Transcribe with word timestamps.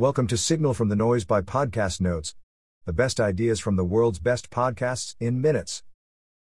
Welcome 0.00 0.28
to 0.28 0.38
Signal 0.38 0.72
from 0.72 0.88
the 0.88 0.96
Noise 0.96 1.26
by 1.26 1.42
Podcast 1.42 2.00
Notes, 2.00 2.34
the 2.86 2.92
best 2.94 3.20
ideas 3.20 3.60
from 3.60 3.76
the 3.76 3.84
world's 3.84 4.18
best 4.18 4.48
podcasts 4.48 5.14
in 5.20 5.42
minutes. 5.42 5.82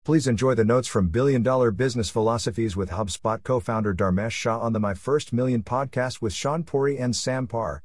Please 0.05 0.29
enjoy 0.29 0.55
the 0.55 0.65
notes 0.65 0.87
from 0.87 1.09
Billion 1.09 1.43
Dollar 1.43 1.73
Business 1.73 2.11
Philosophies 2.11 2.77
with 2.77 2.91
HubSpot 2.91 3.43
co 3.43 3.59
founder 3.59 3.93
Dharmesh 3.93 4.31
Shah 4.31 4.61
on 4.61 4.73
the 4.73 4.79
My 4.79 4.95
First 4.95 5.33
Million 5.33 5.65
podcast 5.65 6.23
with 6.23 6.33
Shaan 6.33 6.65
Puri 6.65 6.97
and 6.97 7.17
Sam 7.17 7.49
Parr. 7.49 7.83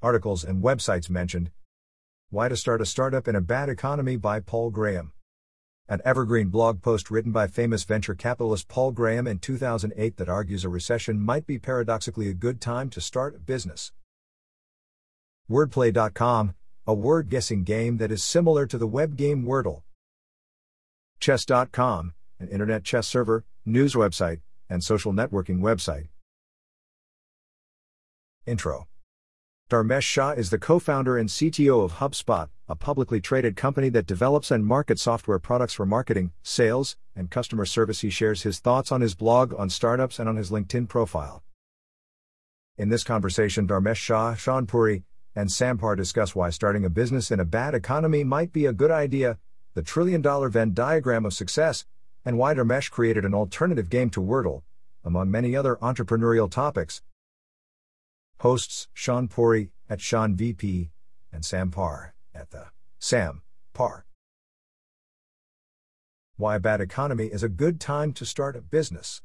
Articles 0.00 0.44
and 0.44 0.64
websites 0.64 1.10
mentioned 1.10 1.50
Why 2.30 2.48
to 2.48 2.56
Start 2.56 2.80
a 2.80 2.86
Startup 2.86 3.28
in 3.28 3.36
a 3.36 3.42
Bad 3.42 3.68
Economy 3.68 4.16
by 4.16 4.40
Paul 4.40 4.70
Graham. 4.70 5.12
An 5.90 6.00
evergreen 6.06 6.48
blog 6.48 6.80
post 6.80 7.10
written 7.10 7.32
by 7.32 7.48
famous 7.48 7.84
venture 7.84 8.14
capitalist 8.14 8.66
Paul 8.66 8.92
Graham 8.92 9.26
in 9.26 9.40
2008 9.40 10.16
that 10.16 10.30
argues 10.30 10.64
a 10.64 10.70
recession 10.70 11.20
might 11.20 11.46
be 11.46 11.58
paradoxically 11.58 12.30
a 12.30 12.32
good 12.32 12.62
time 12.62 12.88
to 12.88 13.00
start 13.02 13.36
a 13.36 13.40
business. 13.40 13.92
Wordplay.com, 15.50 16.54
a 16.86 16.94
word 16.94 17.28
guessing 17.28 17.62
game 17.62 17.98
that 17.98 18.10
is 18.10 18.24
similar 18.24 18.66
to 18.66 18.78
the 18.78 18.86
web 18.86 19.16
game 19.16 19.44
Wordle. 19.44 19.82
Chess.com, 21.20 22.14
an 22.40 22.48
internet 22.48 22.82
chess 22.82 23.06
server, 23.06 23.44
news 23.64 23.94
website, 23.94 24.40
and 24.68 24.82
social 24.82 25.12
networking 25.12 25.60
website. 25.60 26.08
Intro 28.44 28.88
Dharmesh 29.70 30.02
Shah 30.02 30.30
is 30.30 30.50
the 30.50 30.58
co 30.58 30.78
founder 30.78 31.16
and 31.16 31.28
CTO 31.28 31.84
of 31.84 31.94
HubSpot, 31.94 32.48
a 32.68 32.76
publicly 32.76 33.20
traded 33.20 33.56
company 33.56 33.88
that 33.88 34.06
develops 34.06 34.50
and 34.50 34.64
markets 34.64 35.02
software 35.02 35.40
products 35.40 35.74
for 35.74 35.86
marketing, 35.86 36.32
sales, 36.42 36.96
and 37.16 37.30
customer 37.30 37.64
service. 37.64 38.00
He 38.00 38.10
shares 38.10 38.42
his 38.42 38.60
thoughts 38.60 38.92
on 38.92 39.00
his 39.00 39.16
blog, 39.16 39.54
on 39.54 39.70
startups, 39.70 40.18
and 40.20 40.28
on 40.28 40.36
his 40.36 40.50
LinkedIn 40.50 40.88
profile. 40.88 41.42
In 42.78 42.90
this 42.90 43.02
conversation, 43.02 43.66
Dharmesh 43.66 43.96
Shah, 43.96 44.34
Shaan 44.34 44.68
Puri, 44.68 45.02
and 45.36 45.52
Sam 45.52 45.76
Parr 45.76 45.94
discuss 45.94 46.34
why 46.34 46.48
starting 46.48 46.86
a 46.86 46.90
business 46.90 47.30
in 47.30 47.38
a 47.38 47.44
bad 47.44 47.74
economy 47.74 48.24
might 48.24 48.54
be 48.54 48.64
a 48.64 48.72
good 48.72 48.90
idea, 48.90 49.38
the 49.74 49.82
trillion 49.82 50.22
dollar 50.22 50.48
Venn 50.48 50.72
diagram 50.72 51.26
of 51.26 51.34
success, 51.34 51.84
and 52.24 52.38
why 52.38 52.54
Dharmesh 52.54 52.90
created 52.90 53.26
an 53.26 53.34
alternative 53.34 53.90
game 53.90 54.08
to 54.10 54.20
Wordle, 54.20 54.62
among 55.04 55.30
many 55.30 55.54
other 55.54 55.76
entrepreneurial 55.76 56.50
topics. 56.50 57.02
Hosts 58.40 58.88
Shaan 58.96 59.28
Puri 59.28 59.70
at 59.90 59.98
Shaan 59.98 60.34
VP 60.34 60.90
and 61.30 61.44
Sam 61.44 61.70
Parr 61.70 62.14
at 62.34 62.50
the 62.50 62.68
Sam 62.98 63.42
Parr. 63.74 64.06
Why 66.38 66.56
a 66.56 66.60
bad 66.60 66.80
economy 66.80 67.26
is 67.26 67.42
a 67.42 67.48
good 67.50 67.78
time 67.78 68.14
to 68.14 68.24
start 68.24 68.56
a 68.56 68.62
business. 68.62 69.20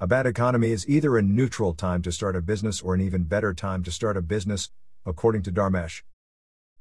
A 0.00 0.06
bad 0.06 0.26
economy 0.26 0.70
is 0.70 0.88
either 0.88 1.16
a 1.16 1.22
neutral 1.22 1.74
time 1.74 2.02
to 2.02 2.12
start 2.12 2.36
a 2.36 2.40
business 2.40 2.80
or 2.80 2.94
an 2.94 3.00
even 3.00 3.24
better 3.24 3.52
time 3.52 3.82
to 3.84 3.92
start 3.92 4.16
a 4.16 4.22
business, 4.22 4.70
according 5.06 5.42
to 5.42 5.52
Dharmesh. 5.52 6.02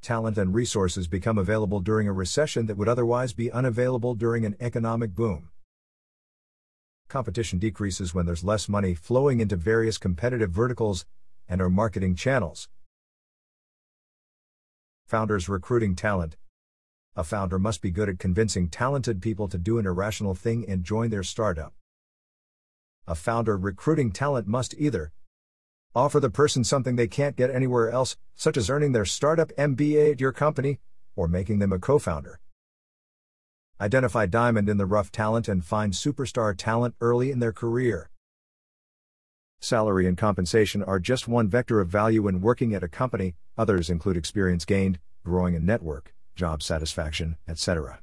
Talent 0.02 0.38
and 0.38 0.54
resources 0.54 1.08
become 1.08 1.38
available 1.38 1.80
during 1.80 2.08
a 2.08 2.14
recession 2.14 2.66
that 2.66 2.78
would 2.78 2.90
otherwise 2.90 3.34
be 3.34 3.52
unavailable 3.52 4.16
during 4.16 4.46
an 4.46 4.56
economic 4.60 5.16
boom. 5.16 5.50
Competition 7.08 7.60
decreases 7.60 8.14
when 8.14 8.26
there's 8.26 8.44
less 8.44 8.68
money 8.68 8.96
flowing 8.96 9.40
into 9.40 9.56
various 9.56 9.98
competitive 9.98 10.52
verticals 10.52 11.06
and 11.48 11.62
or 11.62 11.70
marketing 11.70 12.16
channels. 12.16 12.70
Founders 15.06 15.48
recruiting 15.48 15.96
talent. 15.96 16.38
A 17.16 17.24
founder 17.24 17.60
must 17.60 17.82
be 17.82 17.92
good 17.92 18.10
at 18.10 18.18
convincing 18.18 18.70
talented 18.70 19.22
people 19.22 19.48
to 19.48 19.58
do 19.58 19.78
an 19.78 19.86
irrational 19.86 20.34
thing 20.34 20.66
and 20.68 20.84
join 20.84 21.12
their 21.12 21.24
startup. 21.24 21.74
A 23.06 23.16
founder 23.16 23.58
recruiting 23.58 24.12
talent 24.12 24.48
must 24.48 24.74
either 24.78 25.12
offer 25.96 26.20
the 26.20 26.30
person 26.30 26.64
something 26.64 26.96
they 26.96 27.08
can't 27.08 27.36
get 27.36 27.50
anywhere 27.50 27.92
else, 27.92 28.18
such 28.36 28.58
as 28.58 28.70
earning 28.70 28.92
their 28.92 29.06
startup 29.06 29.52
MBA 29.58 30.14
at 30.14 30.22
your 30.22 30.32
company, 30.32 30.80
or 31.16 31.28
making 31.28 31.60
them 31.60 31.72
a 31.72 31.80
co 31.80 32.00
founder. 32.00 32.40
Identify 33.80 34.28
diamond 34.28 34.70
in 34.70 34.78
the 34.78 34.86
rough 34.86 35.12
talent 35.12 35.48
and 35.48 35.64
find 35.64 35.94
superstar 35.94 36.56
talent 36.58 36.96
early 37.02 37.32
in 37.32 37.40
their 37.40 37.52
career. 37.52 38.10
Salary 39.60 40.08
and 40.08 40.18
compensation 40.18 40.84
are 40.84 41.00
just 41.00 41.28
one 41.28 41.48
vector 41.48 41.80
of 41.80 41.88
value 41.88 42.24
when 42.24 42.42
working 42.42 42.74
at 42.74 42.84
a 42.84 42.88
company, 42.88 43.36
others 43.58 43.90
include 43.90 44.18
experience 44.18 44.66
gained, 44.66 45.00
growing 45.24 45.56
a 45.56 45.60
network, 45.60 46.14
job 46.36 46.62
satisfaction, 46.62 47.38
etc. 47.48 48.00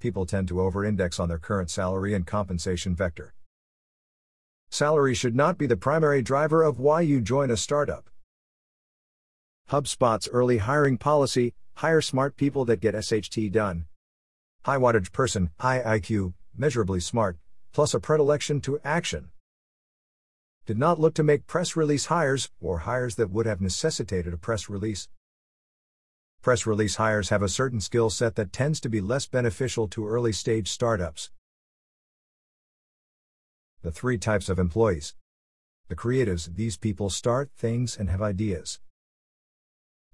People 0.00 0.26
tend 0.26 0.48
to 0.48 0.60
over 0.60 0.84
index 0.84 1.20
on 1.20 1.28
their 1.28 1.38
current 1.38 1.70
salary 1.70 2.14
and 2.14 2.26
compensation 2.26 2.96
vector. 2.96 3.34
Salary 4.72 5.12
should 5.12 5.36
not 5.36 5.58
be 5.58 5.66
the 5.66 5.76
primary 5.76 6.22
driver 6.22 6.62
of 6.62 6.78
why 6.78 7.02
you 7.02 7.20
join 7.20 7.50
a 7.50 7.58
startup. 7.58 8.08
HubSpot's 9.70 10.30
early 10.32 10.56
hiring 10.56 10.96
policy 10.96 11.52
hire 11.74 12.00
smart 12.00 12.38
people 12.38 12.64
that 12.64 12.80
get 12.80 12.94
SHT 12.94 13.52
done. 13.52 13.84
High 14.64 14.78
wattage 14.78 15.12
person, 15.12 15.50
high 15.60 15.82
IQ, 15.98 16.32
measurably 16.56 17.00
smart, 17.00 17.36
plus 17.74 17.92
a 17.92 18.00
predilection 18.00 18.62
to 18.62 18.80
action 18.82 19.28
did 20.64 20.78
not 20.78 20.98
look 20.98 21.12
to 21.14 21.22
make 21.22 21.46
press 21.46 21.76
release 21.76 22.06
hires, 22.06 22.48
or 22.58 22.78
hires 22.78 23.16
that 23.16 23.30
would 23.30 23.44
have 23.44 23.60
necessitated 23.60 24.32
a 24.32 24.38
press 24.38 24.70
release. 24.70 25.06
Press 26.40 26.66
release 26.66 26.96
hires 26.96 27.28
have 27.28 27.42
a 27.42 27.48
certain 27.48 27.80
skill 27.80 28.08
set 28.08 28.36
that 28.36 28.54
tends 28.54 28.80
to 28.80 28.88
be 28.88 29.02
less 29.02 29.26
beneficial 29.26 29.86
to 29.88 30.08
early 30.08 30.32
stage 30.32 30.68
startups. 30.68 31.30
The 33.82 33.90
three 33.90 34.16
types 34.16 34.48
of 34.48 34.60
employees. 34.60 35.16
The 35.88 35.96
creatives, 35.96 36.54
these 36.54 36.76
people 36.76 37.10
start 37.10 37.50
things 37.56 37.96
and 37.96 38.08
have 38.08 38.22
ideas. 38.22 38.78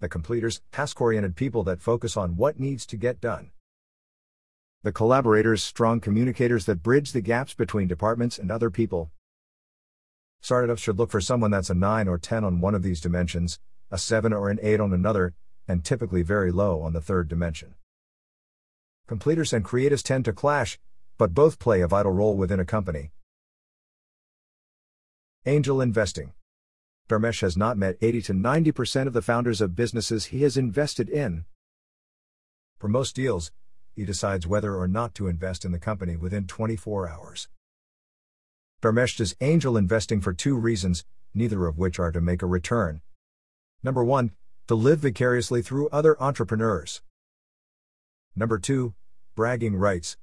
The 0.00 0.08
completers, 0.08 0.62
task 0.72 0.98
oriented 1.02 1.36
people 1.36 1.64
that 1.64 1.82
focus 1.82 2.16
on 2.16 2.36
what 2.36 2.58
needs 2.58 2.86
to 2.86 2.96
get 2.96 3.20
done. 3.20 3.50
The 4.84 4.92
collaborators, 4.92 5.62
strong 5.62 6.00
communicators 6.00 6.64
that 6.64 6.82
bridge 6.82 7.12
the 7.12 7.20
gaps 7.20 7.52
between 7.52 7.88
departments 7.88 8.38
and 8.38 8.50
other 8.50 8.70
people. 8.70 9.10
Startups 10.40 10.80
should 10.80 10.98
look 10.98 11.10
for 11.10 11.20
someone 11.20 11.50
that's 11.50 11.68
a 11.68 11.74
9 11.74 12.08
or 12.08 12.16
10 12.16 12.44
on 12.44 12.62
one 12.62 12.74
of 12.74 12.82
these 12.82 13.02
dimensions, 13.02 13.60
a 13.90 13.98
7 13.98 14.32
or 14.32 14.48
an 14.48 14.58
8 14.62 14.80
on 14.80 14.94
another, 14.94 15.34
and 15.66 15.84
typically 15.84 16.22
very 16.22 16.50
low 16.50 16.80
on 16.80 16.94
the 16.94 17.02
third 17.02 17.28
dimension. 17.28 17.74
Completers 19.06 19.52
and 19.52 19.62
creatives 19.62 20.02
tend 20.02 20.24
to 20.24 20.32
clash, 20.32 20.78
but 21.18 21.34
both 21.34 21.58
play 21.58 21.82
a 21.82 21.86
vital 21.86 22.12
role 22.12 22.34
within 22.34 22.60
a 22.60 22.64
company. 22.64 23.10
Angel 25.46 25.80
investing. 25.80 26.32
Dharmesh 27.08 27.40
has 27.40 27.56
not 27.56 27.78
met 27.78 27.96
80 28.02 28.22
to 28.22 28.34
90% 28.34 29.06
of 29.06 29.12
the 29.12 29.22
founders 29.22 29.60
of 29.60 29.76
businesses 29.76 30.26
he 30.26 30.42
has 30.42 30.56
invested 30.56 31.08
in. 31.08 31.44
For 32.78 32.88
most 32.88 33.16
deals, 33.16 33.50
he 33.94 34.04
decides 34.04 34.46
whether 34.46 34.76
or 34.76 34.86
not 34.86 35.14
to 35.14 35.26
invest 35.26 35.64
in 35.64 35.72
the 35.72 35.78
company 35.78 36.16
within 36.16 36.46
24 36.46 37.08
hours. 37.08 37.48
Dharmesh 38.82 39.16
does 39.16 39.36
angel 39.40 39.76
investing 39.76 40.20
for 40.20 40.32
two 40.32 40.56
reasons, 40.56 41.04
neither 41.34 41.66
of 41.66 41.78
which 41.78 41.98
are 41.98 42.12
to 42.12 42.20
make 42.20 42.42
a 42.42 42.46
return. 42.46 43.00
Number 43.82 44.04
1, 44.04 44.32
to 44.66 44.74
live 44.74 45.00
vicariously 45.00 45.62
through 45.62 45.88
other 45.88 46.20
entrepreneurs. 46.22 47.00
Number 48.36 48.58
2, 48.58 48.94
bragging 49.34 49.76
rights. 49.76 50.16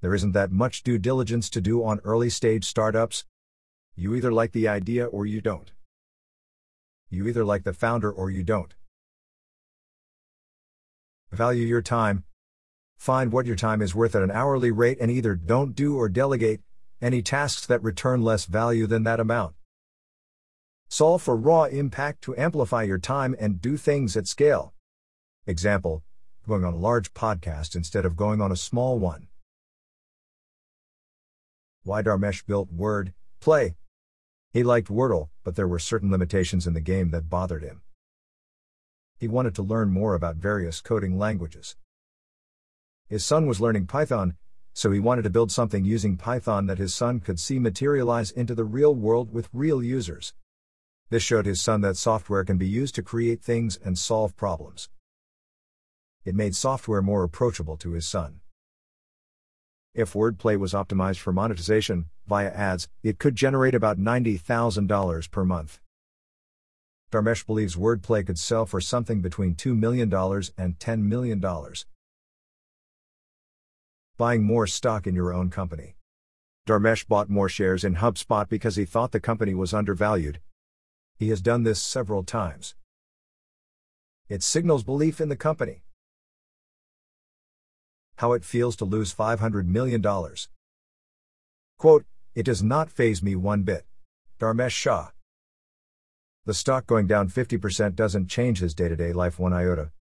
There 0.00 0.14
isn't 0.14 0.32
that 0.32 0.52
much 0.52 0.82
due 0.82 0.98
diligence 0.98 1.48
to 1.50 1.60
do 1.60 1.82
on 1.84 2.00
early 2.04 2.30
stage 2.30 2.64
startups. 2.64 3.24
You 3.96 4.14
either 4.14 4.32
like 4.32 4.52
the 4.52 4.68
idea 4.68 5.06
or 5.06 5.26
you 5.26 5.40
don't. 5.40 5.72
You 7.08 7.26
either 7.28 7.44
like 7.44 7.64
the 7.64 7.72
founder 7.72 8.10
or 8.10 8.30
you 8.30 8.42
don't. 8.42 8.74
Value 11.30 11.66
your 11.66 11.82
time. 11.82 12.24
Find 12.96 13.32
what 13.32 13.46
your 13.46 13.56
time 13.56 13.82
is 13.82 13.94
worth 13.94 14.14
at 14.14 14.22
an 14.22 14.30
hourly 14.30 14.70
rate 14.70 14.98
and 15.00 15.10
either 15.10 15.34
don't 15.34 15.74
do 15.74 15.96
or 15.96 16.08
delegate, 16.08 16.60
any 17.00 17.22
tasks 17.22 17.66
that 17.66 17.82
return 17.82 18.22
less 18.22 18.44
value 18.44 18.86
than 18.86 19.04
that 19.04 19.20
amount. 19.20 19.54
Solve 20.88 21.22
for 21.22 21.36
raw 21.36 21.64
impact 21.64 22.22
to 22.22 22.36
amplify 22.36 22.82
your 22.82 22.98
time 22.98 23.34
and 23.38 23.60
do 23.60 23.76
things 23.76 24.16
at 24.16 24.26
scale. 24.26 24.74
Example 25.46 26.02
going 26.50 26.64
on 26.64 26.74
a 26.74 26.78
large 26.78 27.14
podcast 27.14 27.76
instead 27.76 28.04
of 28.04 28.16
going 28.16 28.40
on 28.40 28.50
a 28.50 28.56
small 28.56 28.98
one. 28.98 29.28
Why 31.84 32.02
Dharmesh 32.02 32.44
built 32.44 32.72
Word 32.72 33.14
Play. 33.40 33.76
He 34.52 34.62
liked 34.62 34.88
Wordle, 34.88 35.30
but 35.44 35.56
there 35.56 35.66
were 35.66 35.78
certain 35.78 36.10
limitations 36.10 36.66
in 36.66 36.74
the 36.74 36.80
game 36.80 37.10
that 37.10 37.30
bothered 37.30 37.62
him. 37.62 37.80
He 39.16 39.28
wanted 39.28 39.54
to 39.54 39.62
learn 39.62 39.90
more 39.90 40.14
about 40.14 40.36
various 40.36 40.82
coding 40.82 41.18
languages. 41.18 41.76
His 43.06 43.24
son 43.24 43.46
was 43.46 43.60
learning 43.60 43.86
Python, 43.86 44.36
so 44.74 44.90
he 44.90 45.00
wanted 45.00 45.22
to 45.22 45.30
build 45.30 45.50
something 45.50 45.84
using 45.84 46.18
Python 46.18 46.66
that 46.66 46.78
his 46.78 46.94
son 46.94 47.20
could 47.20 47.40
see 47.40 47.58
materialize 47.58 48.30
into 48.30 48.54
the 48.54 48.64
real 48.64 48.94
world 48.94 49.32
with 49.32 49.48
real 49.54 49.82
users. 49.82 50.34
This 51.08 51.22
showed 51.22 51.46
his 51.46 51.62
son 51.62 51.80
that 51.80 51.96
software 51.96 52.44
can 52.44 52.58
be 52.58 52.68
used 52.68 52.94
to 52.96 53.02
create 53.02 53.42
things 53.42 53.78
and 53.82 53.98
solve 53.98 54.36
problems. 54.36 54.90
It 56.24 56.34
made 56.34 56.54
software 56.54 57.02
more 57.02 57.24
approachable 57.24 57.78
to 57.78 57.92
his 57.92 58.06
son. 58.06 58.40
If 59.94 60.12
Wordplay 60.12 60.56
was 60.56 60.72
optimized 60.72 61.18
for 61.18 61.32
monetization, 61.32 62.06
via 62.28 62.50
ads, 62.50 62.88
it 63.02 63.18
could 63.18 63.34
generate 63.34 63.74
about 63.74 63.98
$90,000 63.98 65.30
per 65.32 65.44
month. 65.44 65.80
Dharmesh 67.10 67.44
believes 67.44 67.74
wordplay 67.74 68.24
could 68.24 68.38
sell 68.38 68.66
for 68.66 68.80
something 68.80 69.20
between 69.20 69.56
$2 69.56 69.76
million 69.76 70.12
and 70.56 70.78
$10 70.78 71.02
million. 71.02 71.44
Buying 74.16 74.44
more 74.44 74.68
stock 74.68 75.08
in 75.08 75.16
your 75.16 75.32
own 75.32 75.50
company. 75.50 75.96
Dharmesh 76.68 77.08
bought 77.08 77.28
more 77.28 77.48
shares 77.48 77.82
in 77.82 77.96
HubSpot 77.96 78.48
because 78.48 78.76
he 78.76 78.84
thought 78.84 79.10
the 79.10 79.18
company 79.18 79.54
was 79.54 79.74
undervalued. 79.74 80.38
He 81.18 81.30
has 81.30 81.40
done 81.40 81.64
this 81.64 81.82
several 81.82 82.22
times. 82.22 82.76
It 84.28 84.44
signals 84.44 84.84
belief 84.84 85.20
in 85.20 85.30
the 85.30 85.36
company. 85.36 85.82
How 88.20 88.34
it 88.34 88.44
feels 88.44 88.76
to 88.76 88.84
lose 88.84 89.14
$500 89.14 89.64
million. 89.64 90.04
Quote, 91.78 92.04
It 92.34 92.42
does 92.42 92.62
not 92.62 92.90
faze 92.90 93.22
me 93.22 93.34
one 93.34 93.62
bit. 93.62 93.86
Dharmesh 94.38 94.72
Shah. 94.72 95.12
The 96.44 96.52
stock 96.52 96.86
going 96.86 97.06
down 97.06 97.30
50% 97.30 97.94
doesn't 97.94 98.28
change 98.28 98.58
his 98.58 98.74
day 98.74 98.88
to 98.90 98.96
day 98.96 99.14
life 99.14 99.38
one 99.38 99.54
iota. 99.54 99.92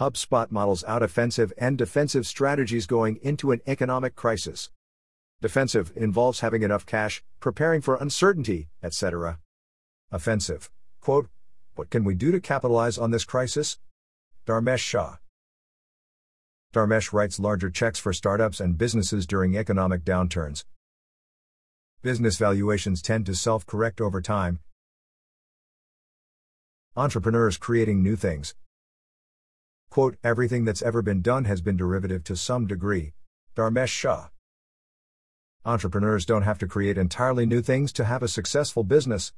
HubSpot 0.00 0.50
models 0.50 0.82
out 0.88 1.04
offensive 1.04 1.52
and 1.56 1.78
defensive 1.78 2.26
strategies 2.26 2.88
going 2.88 3.20
into 3.22 3.52
an 3.52 3.60
economic 3.68 4.16
crisis. 4.16 4.70
Defensive 5.40 5.92
involves 5.94 6.40
having 6.40 6.64
enough 6.64 6.84
cash, 6.84 7.22
preparing 7.38 7.82
for 7.82 7.94
uncertainty, 7.94 8.66
etc. 8.82 9.38
Offensive, 10.10 10.72
quote, 11.00 11.28
What 11.76 11.90
can 11.90 12.02
we 12.02 12.16
do 12.16 12.32
to 12.32 12.40
capitalize 12.40 12.98
on 12.98 13.12
this 13.12 13.24
crisis? 13.24 13.78
Dharmesh 14.44 14.80
Shah. 14.80 15.18
Dharmesh 16.74 17.12
writes 17.12 17.38
larger 17.38 17.70
checks 17.70 17.98
for 17.98 18.12
startups 18.12 18.60
and 18.60 18.76
businesses 18.76 19.26
during 19.26 19.56
economic 19.56 20.04
downturns. 20.04 20.64
Business 22.02 22.36
valuations 22.36 23.00
tend 23.00 23.24
to 23.26 23.34
self 23.34 23.64
correct 23.64 24.00
over 24.00 24.20
time, 24.20 24.60
Entrepreneurs 26.96 27.56
creating 27.56 28.04
new 28.04 28.14
things. 28.14 28.54
Quote, 29.90 30.16
everything 30.22 30.64
that's 30.64 30.80
ever 30.80 31.02
been 31.02 31.22
done 31.22 31.44
has 31.44 31.60
been 31.60 31.76
derivative 31.76 32.22
to 32.22 32.36
some 32.36 32.68
degree. 32.68 33.14
Dharmesh 33.56 33.88
Shah. 33.88 34.28
Entrepreneurs 35.64 36.24
don't 36.24 36.42
have 36.42 36.58
to 36.58 36.68
create 36.68 36.96
entirely 36.96 37.46
new 37.46 37.60
things 37.62 37.92
to 37.94 38.04
have 38.04 38.22
a 38.22 38.28
successful 38.28 38.84
business. 38.84 39.32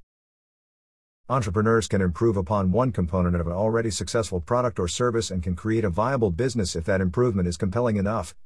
Entrepreneurs 1.28 1.88
can 1.88 2.00
improve 2.00 2.36
upon 2.36 2.70
one 2.70 2.92
component 2.92 3.34
of 3.34 3.48
an 3.48 3.52
already 3.52 3.90
successful 3.90 4.40
product 4.40 4.78
or 4.78 4.86
service 4.86 5.28
and 5.28 5.42
can 5.42 5.56
create 5.56 5.84
a 5.84 5.90
viable 5.90 6.30
business 6.30 6.76
if 6.76 6.84
that 6.84 7.00
improvement 7.00 7.48
is 7.48 7.56
compelling 7.56 7.96
enough. 7.96 8.36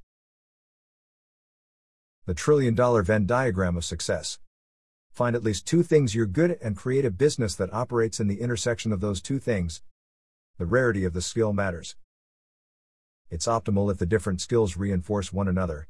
The 2.25 2.33
trillion 2.33 2.75
dollar 2.75 3.03
Venn 3.03 3.27
diagram 3.27 3.77
of 3.77 3.85
success. 3.85 4.39
Find 5.11 5.37
at 5.37 5.43
least 5.43 5.67
two 5.67 5.83
things 5.83 6.15
you're 6.15 6.25
good 6.25 6.53
at 6.53 6.63
and 6.63 6.75
create 6.75 7.05
a 7.05 7.11
business 7.11 7.55
that 7.57 7.71
operates 7.71 8.19
in 8.19 8.29
the 8.29 8.41
intersection 8.41 8.93
of 8.93 9.03
those 9.03 9.21
two 9.21 9.39
things. 9.39 9.83
The 10.57 10.65
rarity 10.65 11.05
of 11.05 11.13
the 11.13 11.21
skill 11.21 11.53
matters. 11.53 11.97
It's 13.29 13.47
optimal 13.47 13.93
if 13.93 13.99
the 13.99 14.07
different 14.07 14.41
skills 14.41 14.79
reinforce 14.79 15.35
one 15.35 15.49
another. 15.49 15.87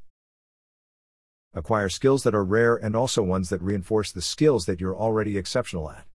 Acquire 1.54 1.88
skills 1.88 2.24
that 2.24 2.34
are 2.34 2.44
rare 2.44 2.74
and 2.74 2.96
also 2.96 3.22
ones 3.22 3.48
that 3.50 3.62
reinforce 3.62 4.10
the 4.10 4.22
skills 4.22 4.66
that 4.66 4.80
you're 4.80 4.96
already 4.96 5.38
exceptional 5.38 5.88
at. 5.88 6.09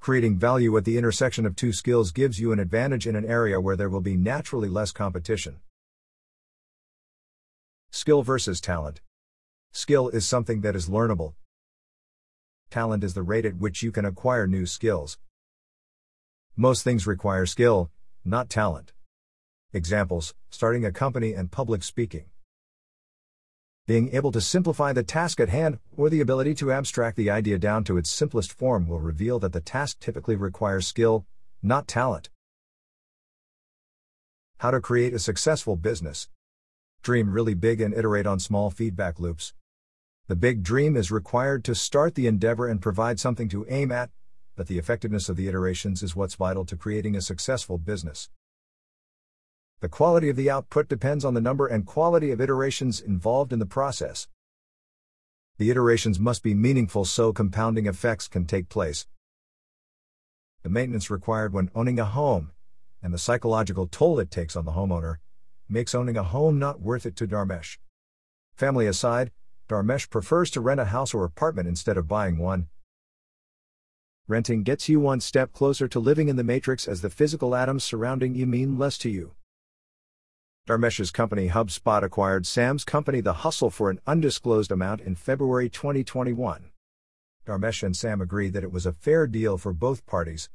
Creating 0.00 0.38
value 0.38 0.76
at 0.76 0.84
the 0.84 0.98
intersection 0.98 1.46
of 1.46 1.54
two 1.54 1.72
skills 1.72 2.10
gives 2.10 2.40
you 2.40 2.52
an 2.52 2.58
advantage 2.58 3.06
in 3.06 3.14
an 3.14 3.24
area 3.24 3.60
where 3.60 3.76
there 3.76 3.88
will 3.88 4.00
be 4.00 4.16
naturally 4.16 4.68
less 4.68 4.92
competition. 4.92 5.60
Skill 7.90 8.22
versus 8.22 8.60
talent. 8.60 9.00
Skill 9.72 10.08
is 10.08 10.26
something 10.26 10.62
that 10.62 10.74
is 10.74 10.88
learnable, 10.88 11.34
talent 12.70 13.02
is 13.02 13.14
the 13.14 13.22
rate 13.22 13.44
at 13.44 13.56
which 13.56 13.82
you 13.82 13.90
can 13.90 14.04
acquire 14.04 14.46
new 14.46 14.64
skills. 14.64 15.18
Most 16.56 16.84
things 16.84 17.06
require 17.06 17.44
skill, 17.44 17.90
not 18.24 18.48
talent. 18.48 18.92
Examples 19.72 20.34
starting 20.50 20.84
a 20.84 20.92
company 20.92 21.34
and 21.34 21.50
public 21.50 21.82
speaking. 21.82 22.26
Being 23.90 24.14
able 24.14 24.30
to 24.30 24.40
simplify 24.40 24.92
the 24.92 25.02
task 25.02 25.40
at 25.40 25.48
hand, 25.48 25.80
or 25.96 26.08
the 26.08 26.20
ability 26.20 26.54
to 26.54 26.70
abstract 26.70 27.16
the 27.16 27.28
idea 27.28 27.58
down 27.58 27.82
to 27.82 27.96
its 27.96 28.08
simplest 28.08 28.52
form, 28.52 28.86
will 28.86 29.00
reveal 29.00 29.40
that 29.40 29.52
the 29.52 29.60
task 29.60 29.98
typically 29.98 30.36
requires 30.36 30.86
skill, 30.86 31.26
not 31.60 31.88
talent. 31.88 32.30
How 34.58 34.70
to 34.70 34.80
create 34.80 35.12
a 35.12 35.18
successful 35.18 35.74
business. 35.74 36.28
Dream 37.02 37.32
really 37.32 37.54
big 37.54 37.80
and 37.80 37.92
iterate 37.92 38.28
on 38.28 38.38
small 38.38 38.70
feedback 38.70 39.18
loops. 39.18 39.54
The 40.28 40.36
big 40.36 40.62
dream 40.62 40.96
is 40.96 41.10
required 41.10 41.64
to 41.64 41.74
start 41.74 42.14
the 42.14 42.28
endeavor 42.28 42.68
and 42.68 42.80
provide 42.80 43.18
something 43.18 43.48
to 43.48 43.66
aim 43.68 43.90
at, 43.90 44.10
but 44.54 44.68
the 44.68 44.78
effectiveness 44.78 45.28
of 45.28 45.34
the 45.34 45.48
iterations 45.48 46.04
is 46.04 46.14
what's 46.14 46.36
vital 46.36 46.64
to 46.66 46.76
creating 46.76 47.16
a 47.16 47.20
successful 47.20 47.76
business. 47.76 48.30
The 49.80 49.88
quality 49.88 50.28
of 50.28 50.36
the 50.36 50.50
output 50.50 50.88
depends 50.88 51.24
on 51.24 51.32
the 51.32 51.40
number 51.40 51.66
and 51.66 51.86
quality 51.86 52.32
of 52.32 52.40
iterations 52.40 53.00
involved 53.00 53.50
in 53.50 53.60
the 53.60 53.66
process. 53.66 54.28
The 55.56 55.70
iterations 55.70 56.20
must 56.20 56.42
be 56.42 56.54
meaningful 56.54 57.06
so 57.06 57.32
compounding 57.32 57.86
effects 57.86 58.28
can 58.28 58.44
take 58.44 58.68
place. 58.68 59.06
The 60.62 60.68
maintenance 60.68 61.08
required 61.08 61.54
when 61.54 61.70
owning 61.74 61.98
a 61.98 62.04
home, 62.04 62.52
and 63.02 63.14
the 63.14 63.18
psychological 63.18 63.86
toll 63.86 64.20
it 64.20 64.30
takes 64.30 64.54
on 64.54 64.66
the 64.66 64.72
homeowner, 64.72 65.16
makes 65.66 65.94
owning 65.94 66.18
a 66.18 66.24
home 66.24 66.58
not 66.58 66.82
worth 66.82 67.06
it 67.06 67.16
to 67.16 67.26
Dharmesh. 67.26 67.78
Family 68.54 68.86
aside, 68.86 69.30
Dharmesh 69.66 70.10
prefers 70.10 70.50
to 70.50 70.60
rent 70.60 70.80
a 70.80 70.86
house 70.86 71.14
or 71.14 71.24
apartment 71.24 71.68
instead 71.68 71.96
of 71.96 72.06
buying 72.06 72.36
one. 72.36 72.68
Renting 74.28 74.62
gets 74.62 74.90
you 74.90 75.00
one 75.00 75.20
step 75.20 75.54
closer 75.54 75.88
to 75.88 75.98
living 75.98 76.28
in 76.28 76.36
the 76.36 76.44
matrix 76.44 76.86
as 76.86 77.00
the 77.00 77.08
physical 77.08 77.54
atoms 77.54 77.82
surrounding 77.82 78.34
you 78.34 78.46
mean 78.46 78.78
less 78.78 78.98
to 78.98 79.08
you. 79.08 79.32
Dharmesh's 80.70 81.10
company 81.10 81.48
HubSpot 81.48 82.04
acquired 82.04 82.46
Sam's 82.46 82.84
company 82.84 83.20
The 83.20 83.42
Hustle 83.42 83.70
for 83.70 83.90
an 83.90 83.98
undisclosed 84.06 84.70
amount 84.70 85.00
in 85.00 85.16
February 85.16 85.68
2021. 85.68 86.70
Dharmesh 87.44 87.82
and 87.82 87.96
Sam 87.96 88.20
agreed 88.20 88.52
that 88.52 88.62
it 88.62 88.70
was 88.70 88.86
a 88.86 88.92
fair 88.92 89.26
deal 89.26 89.58
for 89.58 89.72
both 89.72 90.06
parties. 90.06 90.48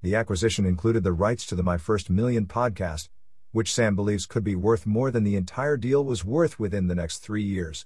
The 0.00 0.14
acquisition 0.14 0.64
included 0.64 1.04
the 1.04 1.12
rights 1.12 1.44
to 1.48 1.54
the 1.54 1.62
My 1.62 1.76
First 1.76 2.08
Million 2.08 2.46
podcast, 2.46 3.10
which 3.52 3.74
Sam 3.74 3.94
believes 3.94 4.24
could 4.24 4.42
be 4.42 4.56
worth 4.56 4.86
more 4.86 5.10
than 5.10 5.22
the 5.22 5.36
entire 5.36 5.76
deal 5.76 6.02
was 6.02 6.24
worth 6.24 6.58
within 6.58 6.86
the 6.86 6.94
next 6.94 7.18
three 7.18 7.44
years. 7.44 7.84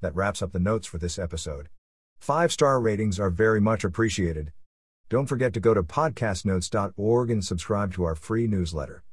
That 0.00 0.14
wraps 0.14 0.40
up 0.40 0.52
the 0.52 0.58
notes 0.58 0.86
for 0.86 0.96
this 0.96 1.18
episode. 1.18 1.68
Five 2.18 2.50
star 2.50 2.80
ratings 2.80 3.20
are 3.20 3.28
very 3.28 3.60
much 3.60 3.84
appreciated. 3.84 4.52
Don't 5.10 5.26
forget 5.26 5.54
to 5.54 5.60
go 5.60 5.72
to 5.72 5.82
podcastnotes.org 5.82 7.30
and 7.30 7.42
subscribe 7.42 7.94
to 7.94 8.04
our 8.04 8.14
free 8.14 8.46
newsletter. 8.46 9.04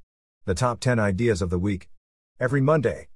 The 0.44 0.54
top 0.54 0.82
10 0.82 1.00
ideas 1.00 1.42
of 1.42 1.50
the 1.50 1.58
week. 1.58 1.90
Every 2.38 2.60
Monday. 2.60 3.08